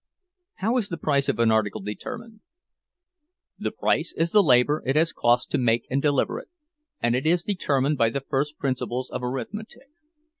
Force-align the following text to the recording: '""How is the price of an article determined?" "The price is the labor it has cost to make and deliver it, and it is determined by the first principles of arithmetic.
'""How 0.63 0.77
is 0.77 0.89
the 0.89 0.97
price 0.97 1.29
of 1.29 1.37
an 1.37 1.51
article 1.51 1.79
determined?" 1.79 2.39
"The 3.59 3.69
price 3.69 4.11
is 4.17 4.31
the 4.31 4.41
labor 4.41 4.81
it 4.83 4.95
has 4.95 5.13
cost 5.13 5.51
to 5.51 5.59
make 5.59 5.85
and 5.91 6.01
deliver 6.01 6.39
it, 6.39 6.49
and 7.01 7.15
it 7.15 7.27
is 7.27 7.43
determined 7.43 7.99
by 7.99 8.09
the 8.09 8.21
first 8.27 8.57
principles 8.57 9.11
of 9.11 9.21
arithmetic. 9.21 9.89